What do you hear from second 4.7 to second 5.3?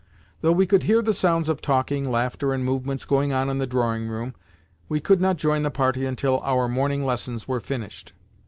we could